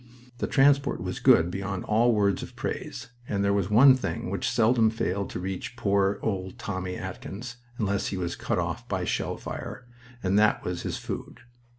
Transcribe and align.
The 0.39 0.47
transport 0.47 0.99
was 1.03 1.19
good 1.19 1.51
beyond 1.51 1.83
all 1.85 2.11
words 2.11 2.41
of 2.41 2.55
praise, 2.55 3.09
and 3.29 3.43
there 3.43 3.53
was 3.53 3.69
one 3.69 3.93
thing 3.95 4.31
which 4.31 4.49
seldom 4.49 4.89
failed 4.89 5.29
to 5.29 5.39
reach 5.39 5.75
poor 5.75 6.17
old 6.23 6.57
Tommy 6.57 6.95
Atkins, 6.95 7.57
unless 7.77 8.07
he 8.07 8.17
was 8.17 8.35
cut 8.35 8.57
off 8.57 8.87
by 8.87 9.05
shell 9.05 9.37
fire, 9.37 9.85
and 10.23 10.39
that 10.39 10.63
was 10.65 10.81
his 10.81 10.97
food. 10.97 11.41